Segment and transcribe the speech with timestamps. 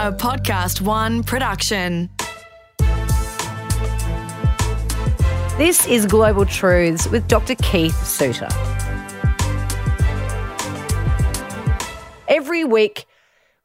[0.00, 2.08] a Podcast One production.
[5.58, 7.54] This is Global Truths with Dr.
[7.56, 8.48] Keith Suter.
[12.28, 13.04] Every week,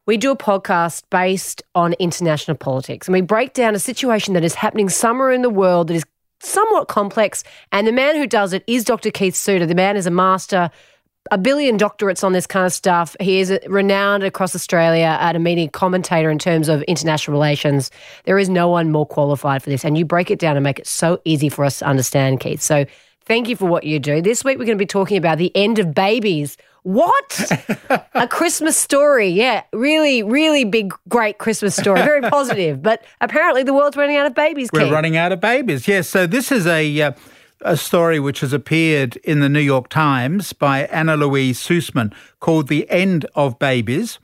[0.07, 4.43] we do a podcast based on international politics and we break down a situation that
[4.43, 6.03] is happening somewhere in the world that is
[6.41, 7.45] somewhat complex.
[7.71, 9.09] And the man who does it is Dr.
[9.09, 9.65] Keith Suter.
[9.65, 10.69] The man is a master
[11.31, 13.15] a billion doctorates on this kind of stuff.
[13.19, 17.89] He is renowned across Australia at a meeting commentator in terms of international relations.
[18.25, 19.83] There is no one more qualified for this.
[19.83, 22.61] And you break it down and make it so easy for us to understand, Keith.
[22.61, 22.85] So
[23.25, 24.21] thank you for what you do.
[24.21, 26.57] This week, we're going to be talking about the end of babies.
[26.83, 27.51] What?
[28.13, 29.29] a Christmas story.
[29.29, 32.01] Yeah, really, really big, great Christmas story.
[32.03, 32.83] Very positive.
[32.83, 34.69] But apparently, the world's running out of babies.
[34.71, 34.91] We're Keith.
[34.91, 35.87] running out of babies.
[35.87, 36.07] Yes.
[36.07, 37.01] So this is a.
[37.01, 37.11] Uh,
[37.61, 42.67] a story which has appeared in the New York Times by Anna Louise Sussman called
[42.67, 44.19] The End of Babies.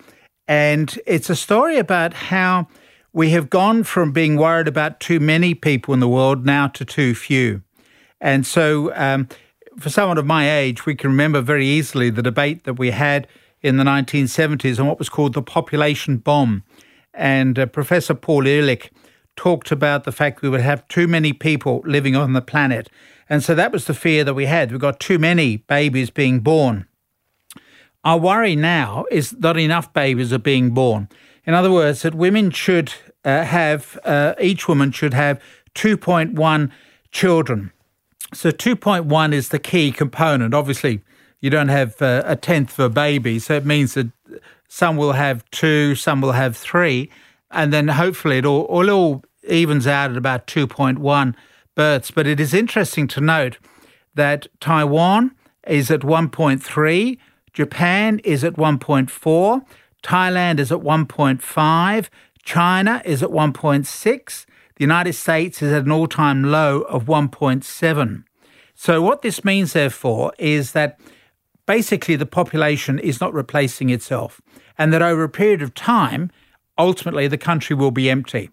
[0.48, 2.67] And it's a story about how
[3.13, 6.85] we have gone from being worried about too many people in the world now to
[6.85, 7.62] too few.
[8.20, 9.27] And so, um,
[9.79, 13.27] for someone of my age, we can remember very easily the debate that we had
[13.62, 16.63] in the 1970s on what was called the population bomb.
[17.13, 18.91] And uh, Professor Paul Ehrlich
[19.35, 22.90] talked about the fact we would have too many people living on the planet
[23.32, 24.71] and so that was the fear that we had.
[24.71, 26.85] We've got too many babies being born.
[28.04, 31.07] Our worry now is that enough babies are being born.
[31.46, 35.41] In other words, that women should uh, have, uh, each woman should have
[35.76, 36.71] 2.1
[37.13, 37.71] children.
[38.34, 40.54] So 2.1 is the key component.
[40.54, 41.01] Obviously,
[41.40, 44.12] you don't have uh, a tenth of a baby, so it means that
[44.68, 47.10] some will have two, some will have three,
[47.49, 51.34] and then hopefully it all, it all evens out at about 2.1
[51.75, 52.11] births.
[52.11, 53.57] But it is interesting to note
[54.15, 55.35] that Taiwan
[55.67, 57.17] is at 1.3,
[57.53, 59.65] Japan is at 1.4,
[60.03, 62.09] Thailand is at 1.5,
[62.43, 64.45] China is at 1.6,
[64.75, 68.23] the United States is at an all time low of 1.7.
[68.73, 70.99] So, what this means, therefore, is that
[71.67, 74.41] basically the population is not replacing itself,
[74.77, 76.31] and that over a period of time,
[76.77, 78.49] ultimately the country will be empty.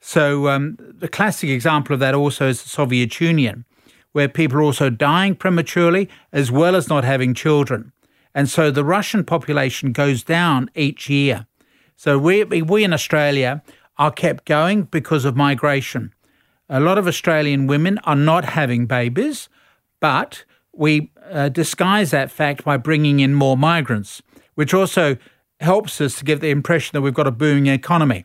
[0.00, 3.64] So um, the classic example of that also is the Soviet Union,
[4.12, 7.92] where people are also dying prematurely as well as not having children.
[8.34, 11.46] And so the Russian population goes down each year.
[11.96, 13.62] So we, we in Australia
[13.96, 16.14] are kept going because of migration.
[16.68, 19.48] A lot of Australian women are not having babies,
[20.00, 24.22] but we uh, disguise that fact by bringing in more migrants,
[24.54, 25.16] which also
[25.60, 28.24] helps us to give the impression that we've got a booming economy.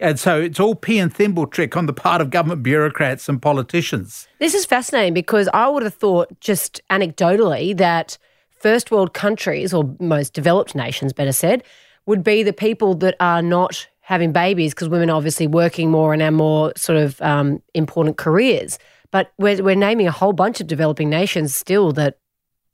[0.00, 3.42] And so it's all pea and thimble trick on the part of government bureaucrats and
[3.42, 4.28] politicians.
[4.38, 8.16] This is fascinating because I would have thought, just anecdotally, that
[8.60, 11.64] first world countries, or most developed nations, better said,
[12.06, 16.12] would be the people that are not having babies because women are obviously working more
[16.12, 18.78] and have more sort of um, important careers.
[19.10, 22.18] But we're, we're naming a whole bunch of developing nations still that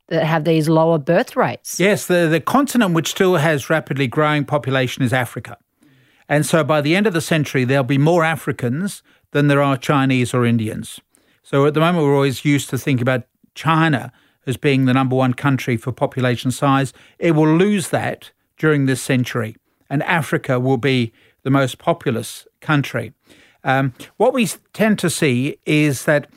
[0.08, 1.80] that have these lower birth rates.
[1.80, 5.56] Yes, the, the continent which still has rapidly growing population is Africa.
[6.34, 9.76] And so by the end of the century, there'll be more Africans than there are
[9.76, 11.00] Chinese or Indians.
[11.44, 13.22] So at the moment, we're always used to think about
[13.54, 14.12] China
[14.44, 16.92] as being the number one country for population size.
[17.20, 19.54] It will lose that during this century,
[19.88, 21.12] and Africa will be
[21.44, 23.12] the most populous country.
[23.62, 26.28] Um, what we tend to see is that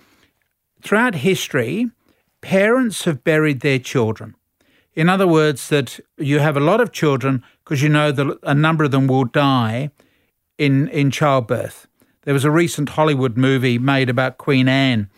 [0.84, 1.90] throughout history,
[2.42, 4.36] parents have buried their children.
[4.94, 8.56] In other words, that you have a lot of children because you know that a
[8.56, 9.92] number of them will die
[10.58, 11.86] in, in childbirth.
[12.22, 15.10] There was a recent Hollywood movie made about Queen Anne,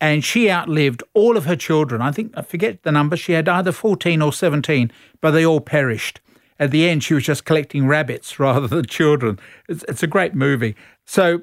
[0.00, 2.00] and she outlived all of her children.
[2.00, 5.60] I think, I forget the number, she had either 14 or 17, but they all
[5.60, 6.22] perished.
[6.58, 9.38] At the end, she was just collecting rabbits rather than children.
[9.68, 10.76] It's, it's a great movie.
[11.04, 11.42] So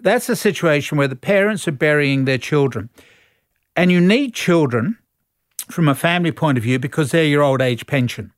[0.00, 2.90] that's a situation where the parents are burying their children.
[3.76, 4.98] And you need children
[5.70, 8.32] from a family point of view because they're your old age pension.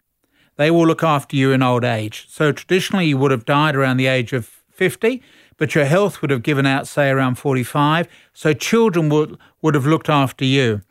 [0.56, 2.26] They will look after you in old age.
[2.28, 5.22] So traditionally, you would have died around the age of 50,
[5.56, 8.08] but your health would have given out, say, around 45.
[8.32, 10.82] So children would, would have looked after you.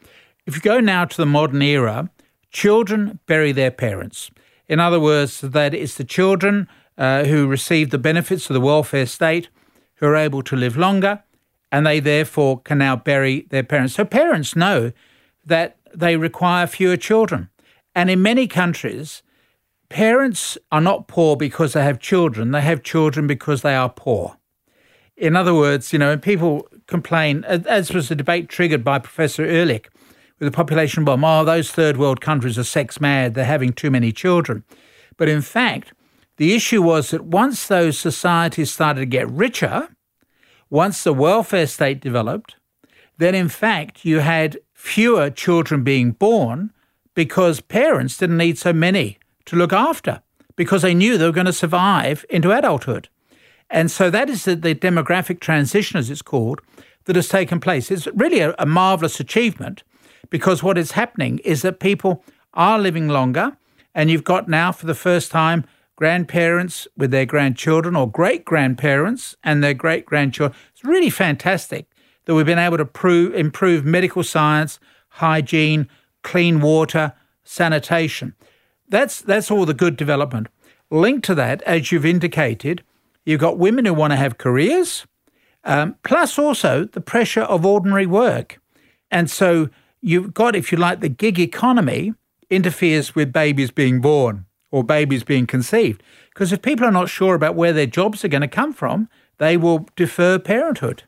[0.45, 2.09] If you go now to the modern era,
[2.51, 4.31] children bury their parents.
[4.68, 9.06] In other words, that it's the children uh, who receive the benefits of the welfare
[9.06, 9.50] state
[9.95, 11.24] who are able to live longer,
[11.71, 13.94] and they therefore can now bury their parents.
[13.95, 14.91] So parents know
[15.45, 17.50] that they require fewer children.
[17.95, 19.24] And in many countries,
[19.91, 24.38] parents are not poor because they have children, they have children because they are poor.
[25.17, 29.89] In other words, you know, people complain, as was the debate triggered by Professor Ehrlich
[30.39, 33.91] with the population bomb, oh, those third world countries are sex mad, they're having too
[33.91, 34.63] many children.
[35.17, 35.93] But in fact,
[36.41, 39.89] The issue was that once those societies started to get richer,
[40.71, 42.55] once the welfare state developed,
[43.19, 46.71] then in fact you had fewer children being born
[47.13, 50.21] because parents didn't need so many to look after
[50.55, 53.09] because they knew they were going to survive into adulthood.
[53.69, 56.61] And so that is the, the demographic transition, as it's called,
[57.05, 57.89] that has taken place.
[57.89, 59.83] It's really a, a marvelous achievement
[60.29, 62.23] because what is happening is that people
[62.53, 63.57] are living longer,
[63.95, 65.65] and you've got now, for the first time,
[65.95, 70.57] grandparents with their grandchildren or great grandparents and their great grandchildren.
[70.73, 71.88] It's really fantastic
[72.25, 74.79] that we've been able to prove, improve medical science,
[75.09, 75.88] hygiene,
[76.23, 78.33] clean water, sanitation.
[78.91, 80.47] That's, that's all the good development.
[80.91, 82.83] Linked to that, as you've indicated,
[83.25, 85.07] you've got women who want to have careers,
[85.63, 88.59] um, plus also the pressure of ordinary work.
[89.09, 89.69] And so
[90.01, 92.13] you've got, if you like, the gig economy
[92.49, 96.03] interferes with babies being born or babies being conceived.
[96.33, 99.07] Because if people are not sure about where their jobs are going to come from,
[99.38, 101.03] they will defer parenthood.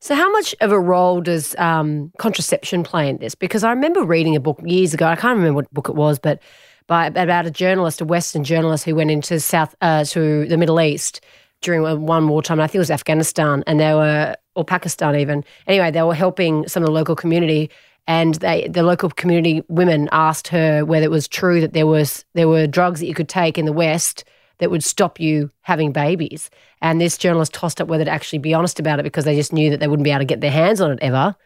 [0.00, 3.34] So, how much of a role does um, contraception play in this?
[3.34, 5.06] Because I remember reading a book years ago.
[5.06, 6.40] I can't remember what book it was, but
[6.86, 10.80] by about a journalist, a Western journalist who went into South uh, to the Middle
[10.80, 11.20] East
[11.60, 12.60] during one wartime.
[12.60, 15.44] I think it was Afghanistan, and they were or Pakistan even.
[15.66, 17.70] Anyway, they were helping some of the local community,
[18.06, 22.24] and they, the local community women asked her whether it was true that there was
[22.34, 24.24] there were drugs that you could take in the West
[24.58, 26.50] that would stop you having babies.
[26.80, 29.52] And this journalist tossed up whether to actually be honest about it because they just
[29.52, 31.36] knew that they wouldn't be able to get their hands on it ever.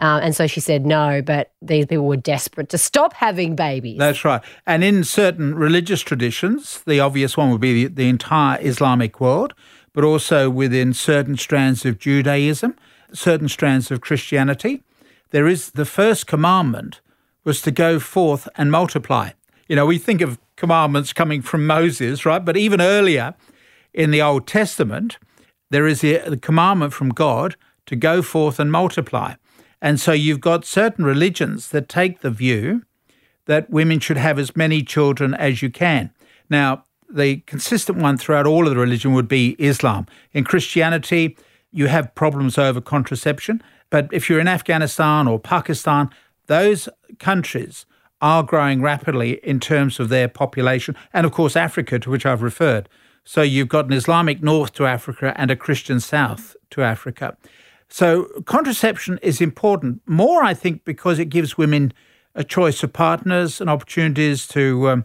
[0.00, 3.98] Uh, and so she said no, but these people were desperate to stop having babies.
[3.98, 4.42] That's right.
[4.66, 9.54] And in certain religious traditions, the obvious one would be the, the entire Islamic world,
[9.92, 12.76] but also within certain strands of Judaism,
[13.12, 14.82] certain strands of Christianity,
[15.30, 17.00] there is the first commandment
[17.44, 19.30] was to go forth and multiply.
[19.68, 22.44] You know, we think of commandments coming from Moses, right?
[22.44, 23.34] But even earlier
[23.94, 25.18] in the Old Testament,
[25.70, 27.56] there is the commandment from God
[27.86, 29.34] to go forth and multiply.
[29.82, 32.82] And so you've got certain religions that take the view
[33.46, 36.10] that women should have as many children as you can.
[36.48, 40.06] Now, the consistent one throughout all of the religion would be Islam.
[40.32, 41.36] In Christianity,
[41.72, 46.10] you have problems over contraception, but if you're in Afghanistan or Pakistan,
[46.46, 46.88] those
[47.18, 47.86] countries
[48.20, 52.42] are growing rapidly in terms of their population, and of course, Africa, to which I've
[52.42, 52.88] referred.
[53.24, 57.36] So you've got an Islamic north to Africa and a Christian south to Africa.
[57.90, 61.92] So contraception is important, more, I think, because it gives women
[62.36, 65.04] a choice of partners and opportunities to um,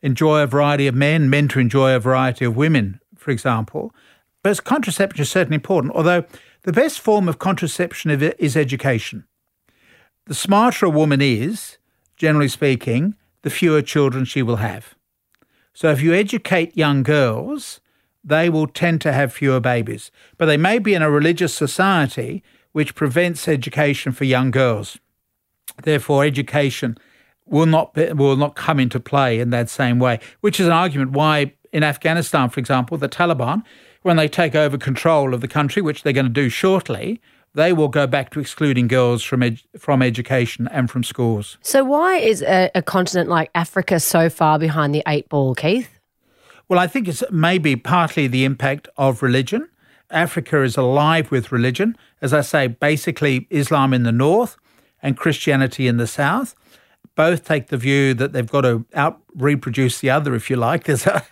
[0.00, 3.94] enjoy a variety of men, men to enjoy a variety of women, for example.
[4.42, 6.24] But contraception is certainly important, although
[6.62, 9.24] the best form of contraception is education.
[10.26, 11.76] The smarter a woman is,
[12.16, 14.94] generally speaking, the fewer children she will have.
[15.74, 17.80] So if you educate young girls,
[18.24, 20.10] they will tend to have fewer babies.
[20.38, 22.42] But they may be in a religious society
[22.72, 24.98] which prevents education for young girls.
[25.82, 26.96] Therefore, education
[27.46, 30.72] will not be, will not come into play in that same way, which is an
[30.72, 33.62] argument why in Afghanistan, for example, the Taliban,
[34.02, 37.20] when they take over control of the country, which they're going to do shortly,
[37.54, 41.58] they will go back to excluding girls from ed- from education and from schools.
[41.62, 45.93] So, why is a, a continent like Africa so far behind the eight ball, Keith?
[46.68, 49.68] Well, I think it's maybe partly the impact of religion.
[50.10, 51.96] Africa is alive with religion.
[52.22, 54.56] As I say, basically Islam in the north
[55.02, 56.54] and Christianity in the south.
[57.16, 60.84] Both take the view that they've got to out reproduce the other, if you like.
[60.84, 61.22] There's a,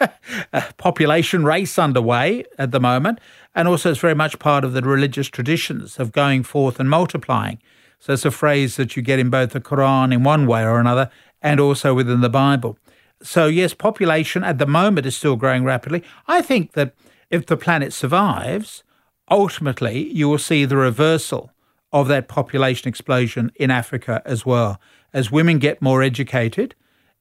[0.53, 3.19] a population race underway at the moment.
[3.55, 7.59] And also, it's very much part of the religious traditions of going forth and multiplying.
[7.99, 10.79] So, it's a phrase that you get in both the Quran in one way or
[10.79, 12.79] another and also within the Bible.
[13.23, 16.03] So, yes, population at the moment is still growing rapidly.
[16.27, 16.95] I think that
[17.31, 18.83] if the planet survives,
[19.31, 21.51] ultimately you will see the reversal
[21.93, 24.81] of that population explosion in Africa as well.
[25.13, 26.75] As women get more educated,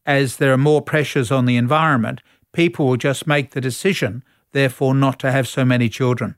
[0.06, 2.22] as there are more pressures on the environment,
[2.54, 6.36] people will just make the decision, therefore, not to have so many children.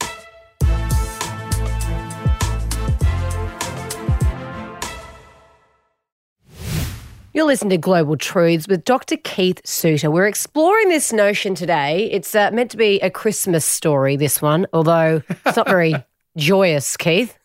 [7.36, 9.18] You're listening to Global Truths with Dr.
[9.18, 10.12] Keith Suter.
[10.12, 12.08] We're exploring this notion today.
[12.12, 15.96] It's uh, meant to be a Christmas story, this one, although it's not very
[16.38, 17.36] joyous, Keith.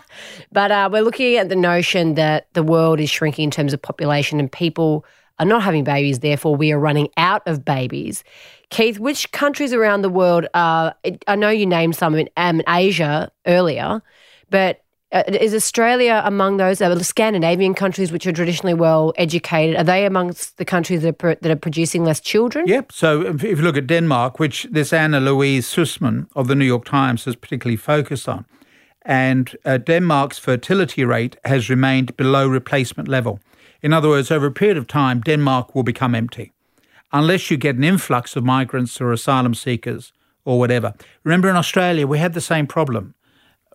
[0.52, 3.80] but uh, we're looking at the notion that the world is shrinking in terms of
[3.80, 5.06] population and people
[5.38, 8.24] are not having babies, therefore, we are running out of babies.
[8.68, 10.94] Keith, which countries around the world are,
[11.26, 14.02] I know you named some in um, Asia earlier,
[14.50, 16.78] but Uh, is Australia among those?
[16.78, 21.34] The Scandinavian countries, which are traditionally well educated, are they amongst the countries that are,
[21.36, 22.66] that are producing less children?
[22.66, 22.92] Yep.
[22.92, 26.84] So if you look at Denmark, which this Anna Louise Sussman of the New York
[26.84, 28.44] Times has particularly focused on,
[29.02, 33.40] and uh, Denmark's fertility rate has remained below replacement level.
[33.80, 36.52] In other words, over a period of time, Denmark will become empty
[37.12, 40.12] unless you get an influx of migrants or asylum seekers
[40.44, 40.92] or whatever.
[41.24, 43.14] Remember, in Australia, we had the same problem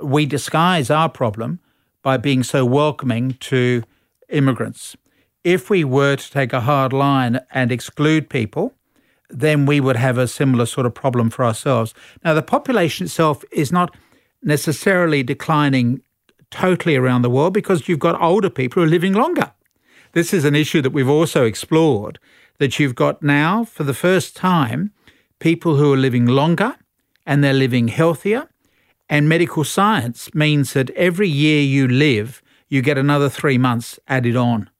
[0.02, 1.60] we disguise our problem
[2.02, 3.84] by being so welcoming to
[4.30, 4.96] immigrants.
[5.44, 8.74] If we were to take a hard line and exclude people,
[9.30, 11.94] then we would have a similar sort of problem for ourselves.
[12.24, 13.96] Now, the population itself is not
[14.42, 16.02] necessarily declining
[16.52, 19.52] totally around the world because you've got older people who are living longer.
[20.12, 22.20] This is an issue that we've also explored
[22.60, 24.92] that you've got now, for the first time,
[25.40, 26.76] people who are living longer
[27.26, 28.48] and they're living healthier
[29.14, 34.36] and medical science means that every year you live, you get another three months added
[34.36, 34.72] on.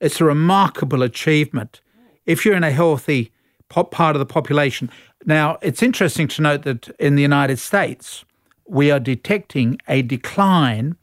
[0.00, 1.80] It's a remarkable achievement
[2.26, 3.30] if you're in a healthy
[3.68, 4.90] part of the population.
[5.24, 8.24] Now, it's interesting to note that in the United States,
[8.66, 10.96] we are detecting a decline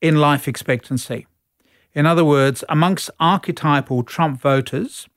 [0.00, 1.28] in life expectancy.
[1.94, 5.08] In other words, amongst archetypal Trump voters,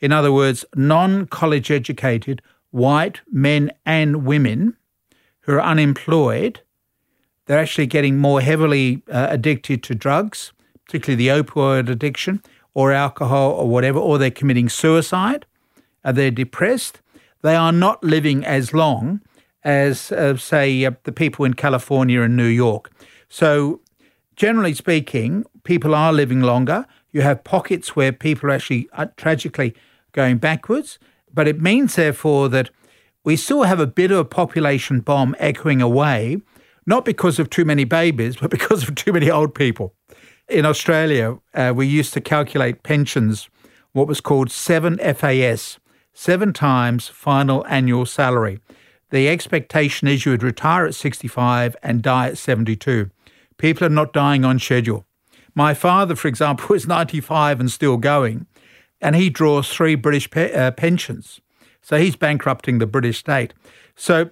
[0.00, 4.76] in other words, non college educated white men and women,
[5.42, 6.60] who are unemployed,
[7.46, 10.52] they're actually getting more heavily uh, addicted to drugs,
[10.86, 12.42] particularly the opioid addiction
[12.74, 15.46] or alcohol or whatever, or they're committing suicide,
[16.04, 17.00] Are they're depressed.
[17.42, 19.22] They are not living as long
[19.64, 22.90] as, uh, say, uh, the people in California and New York.
[23.28, 23.80] So,
[24.36, 26.86] generally speaking, people are living longer.
[27.10, 29.74] You have pockets where people are actually uh, tragically
[30.12, 30.98] going backwards.
[31.32, 32.70] But it means, therefore, that
[33.30, 36.42] we still have a bit of a population bomb echoing away,
[36.84, 39.94] not because of too many babies, but because of too many old people.
[40.48, 43.48] In Australia, uh, we used to calculate pensions,
[43.92, 45.78] what was called 7 FAS,
[46.12, 48.58] seven times final annual salary.
[49.10, 53.10] The expectation is you would retire at 65 and die at 72.
[53.58, 55.06] People are not dying on schedule.
[55.54, 58.48] My father, for example, is 95 and still going,
[59.00, 61.40] and he draws three British pe- uh, pensions.
[61.82, 63.54] So he's bankrupting the British state.
[63.96, 64.30] So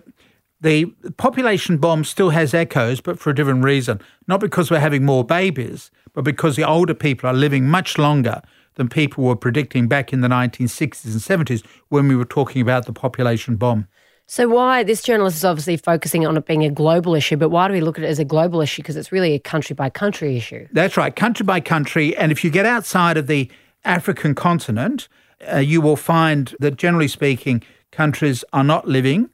[0.61, 0.87] the
[1.17, 4.01] population bomb still has echoes, but for a different reason.
[4.27, 8.43] Not because we're having more babies, but because the older people are living much longer
[8.75, 12.87] than people were predicting back in the 1960s and 70s when we were talking about
[12.87, 13.87] the population bomb.
[14.31, 17.67] So, why this journalist is obviously focusing on it being a global issue, but why
[17.67, 18.83] do we look at it as a global issue?
[18.83, 20.69] Because it's really a country by country issue.
[20.71, 22.15] That's right, country by country.
[22.15, 23.51] And if you get outside of the
[23.85, 25.09] African continent,
[25.53, 29.31] uh, you will find that generally speaking, countries are not living,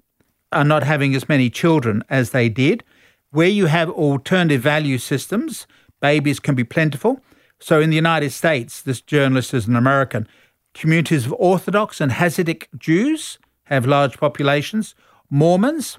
[0.53, 2.85] are not having as many children as they did.
[3.31, 5.67] Where you have alternative value systems,
[6.01, 7.21] babies can be plentiful.
[7.59, 10.29] So in the United States, this journalist is an American.
[10.75, 14.95] Communities of Orthodox and Hasidic Jews have large populations.
[15.31, 15.99] Mormons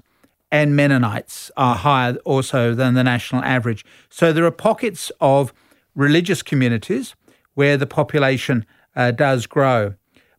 [0.52, 3.84] and Mennonites are higher also than the national average.
[4.08, 5.52] So there are pockets of
[5.94, 7.14] religious communities
[7.54, 8.64] where the population
[8.96, 9.94] uh, does grow.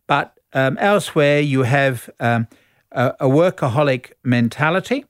[0.06, 2.48] But um, elsewhere, you have um,
[2.92, 5.06] a, a workaholic mentality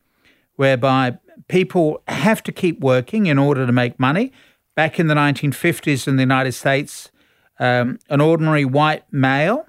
[0.57, 4.33] whereby people have to keep working in order to make money.
[4.75, 7.11] Back in the 1950s in the United States,
[7.59, 9.67] um, an ordinary white male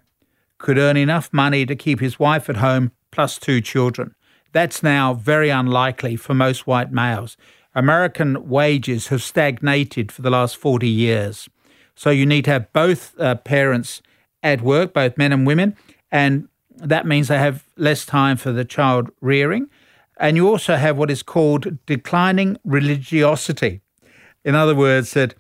[0.57, 4.13] could earn enough money to keep his wife at home plus two children.
[4.51, 7.37] That's now very unlikely for most white males.
[7.75, 11.49] American wages have stagnated for the last 40 years.
[11.99, 14.01] So you need to have both uh, parents
[14.41, 15.75] at work, both men and women,
[16.09, 19.69] and that means they have less time for the child rearing.
[20.17, 23.81] And you also have what is called declining religiosity.
[24.45, 25.35] In other words, that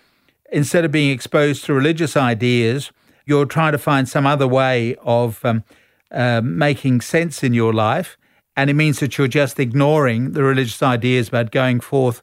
[0.51, 2.91] instead of being exposed to religious ideas,
[3.25, 5.63] you're trying to find some other way of um,
[6.11, 8.17] uh, making sense in your life.
[8.57, 12.21] And it means that you're just ignoring the religious ideas about going forth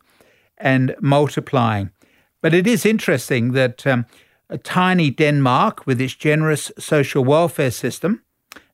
[0.58, 1.90] and multiplying.
[2.42, 4.04] But it is interesting that um,
[4.48, 8.22] a tiny Denmark with its generous social welfare system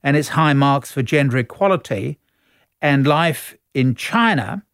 [0.02, 2.18] and its high marks for gender equality,
[2.80, 4.64] and life in China,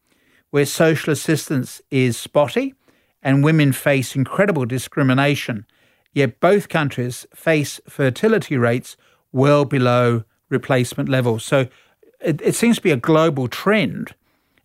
[0.49, 2.73] where social assistance is spotty
[3.21, 5.65] and women face incredible discrimination,
[6.13, 8.97] yet both countries face fertility rates
[9.31, 11.45] well below replacement levels.
[11.45, 11.67] So
[12.19, 14.15] it, it seems to be a global trend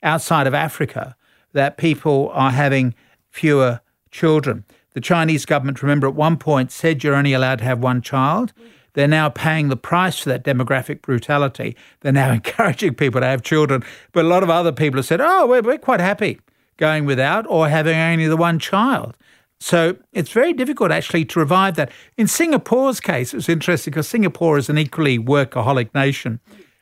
[0.02, 1.16] outside of Africa
[1.52, 2.94] that people are having
[3.30, 4.64] fewer children.
[4.94, 8.52] The Chinese government, remember, at one point said you're only allowed to have one child.
[8.94, 11.76] They're now paying the price for that demographic brutality.
[12.00, 13.84] They're now encouraging people to have children.
[14.12, 16.40] But a lot of other people have said, oh, we're, we're quite happy
[16.76, 19.16] going without or having only the one child.
[19.60, 21.90] So it's very difficult actually to revive that.
[22.16, 26.40] In Singapore's case, it was interesting because Singapore is an equally workaholic nation.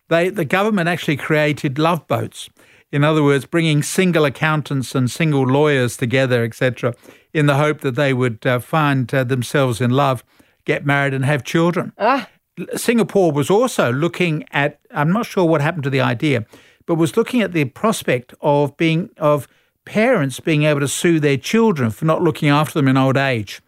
[0.09, 2.51] They, the government actually created love boats.
[2.93, 6.95] In other words, bringing single accountants and single lawyers together, etc.,
[7.33, 10.23] in the hope that they would uh, find uh, themselves in love,
[10.67, 11.93] get married, and have children.
[11.99, 12.29] Ah.
[12.77, 16.45] Singapore was also looking at, I'm not sure what happened to the idea,
[16.85, 19.49] but was looking at the prospect of being, of
[19.87, 23.63] parents being able to sue their children for not looking after them in old age.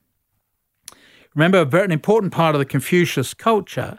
[1.34, 3.98] Remember, an important part of the Confucius culture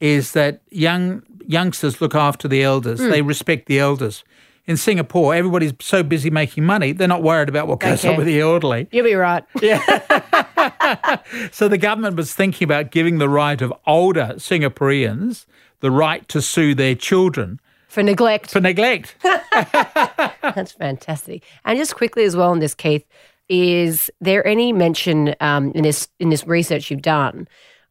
[0.00, 3.00] is that young youngsters look after the elders.
[3.00, 3.10] Hmm.
[3.10, 4.24] They respect the elders.
[4.66, 8.26] In Singapore, everybody's so busy making money, they're not worried about what goes on with
[8.26, 8.86] the elderly.
[8.92, 9.44] You'll be right.
[9.60, 9.80] Yeah.
[11.50, 15.46] So the government was thinking about giving the right of older Singaporeans
[15.80, 18.50] the right to sue their children For neglect.
[18.52, 19.16] for neglect.
[19.22, 21.42] That's fantastic.
[21.64, 23.04] And just quickly as well on this, Keith,
[23.48, 27.48] is there any mention um, in this in this research you've done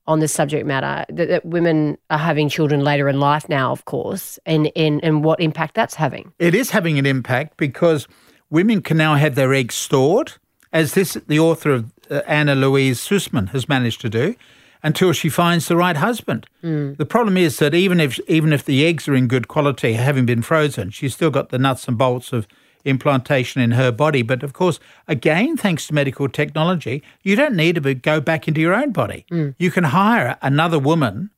[0.07, 3.85] on this subject matter that, that women are having children later in life now, of
[3.85, 6.33] course, and, and and what impact that's having?
[6.39, 8.07] It is having an impact because
[8.49, 10.33] women can now have their eggs stored,
[10.73, 14.35] as this the author of uh, Anna Louise Sussman has managed to do,
[14.83, 16.47] until she finds the right husband.
[16.61, 20.25] The problem is that even if even if the eggs are in good quality, having
[20.25, 22.47] been frozen, she's still got the nuts and bolts of
[22.85, 24.21] implantation in her body.
[24.21, 28.47] But of course, again, thanks to medical technology, you don't need to be- go back
[28.47, 29.25] into your own body.
[29.31, 29.55] Mm.
[29.57, 31.29] You can hire another woman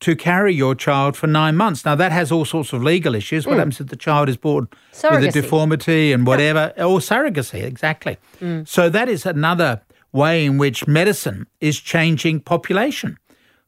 [0.00, 1.84] to carry your child for nine months.
[1.84, 3.46] Now, that has all sorts of legal issues.
[3.46, 3.58] What mm.
[3.58, 6.72] happens if the child is born with a deformity and whatever?
[6.76, 8.18] Or surrogacy, exactly.
[8.40, 8.68] Mm.
[8.68, 9.82] So, that is another
[10.12, 13.18] way in which medicine is changing population.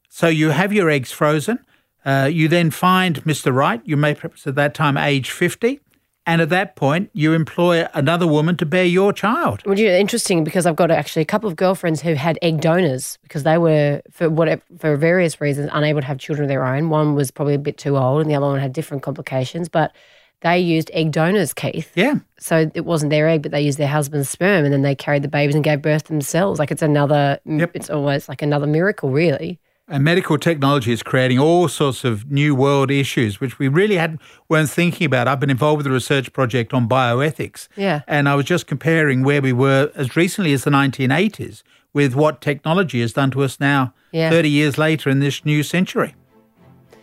[0.07, 1.59] So, you have your eggs frozen.
[2.05, 3.53] Uh, you then find Mr.
[3.53, 5.79] Right, You may perhaps at that time age 50.
[6.25, 9.61] And at that point, you employ another woman to bear your child.
[9.65, 13.17] Which is interesting because I've got actually a couple of girlfriends who had egg donors
[13.23, 16.89] because they were for whatever for various reasons unable to have children of their own.
[16.89, 19.69] One was probably a bit too old, and the other one had different complications.
[19.69, 19.95] But
[20.41, 21.91] they used egg donors, Keith.
[21.95, 22.19] Yeah.
[22.39, 25.23] So it wasn't their egg, but they used their husband's sperm, and then they carried
[25.23, 26.59] the babies and gave birth themselves.
[26.59, 27.39] Like it's another.
[27.45, 27.71] Yep.
[27.73, 29.59] It's almost like another miracle, really.
[29.91, 34.21] And medical technology is creating all sorts of new world issues, which we really hadn't
[34.47, 35.27] weren't thinking about.
[35.27, 37.67] I've been involved with a research project on bioethics.
[37.75, 38.01] Yeah.
[38.07, 42.39] And I was just comparing where we were as recently as the 1980s with what
[42.39, 44.29] technology has done to us now, Yeah.
[44.29, 46.13] 30 years later in this new century.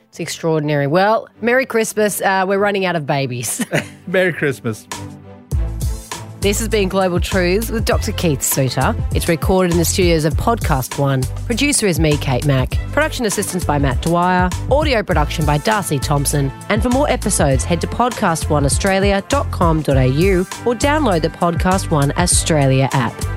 [0.09, 0.87] It's extraordinary.
[0.87, 2.20] Well, Merry Christmas.
[2.20, 3.66] Uh, we're running out of babies.
[4.07, 4.87] Merry Christmas.
[6.46, 8.12] This has been Global Truths with Dr.
[8.12, 8.94] Keith Suter.
[9.11, 11.24] It's recorded in the studios of Podcast One.
[11.44, 12.70] Producer is me, Kate Mack.
[12.92, 14.48] Production assistance by Matt Dwyer.
[14.70, 16.52] Audio production by Darcy Thompson.
[16.68, 23.36] And for more episodes, head to podcastoneaustralia.com.au or download the Podcast One Australia app.